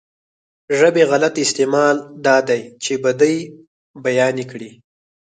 ژبې 0.77 1.03
غلط 1.11 1.35
استعمال 1.43 1.95
دا 2.25 2.37
دی 2.49 2.61
چې 2.83 2.93
بدۍ 3.03 3.37
بيانې 4.05 4.45
کړي. 4.51 4.71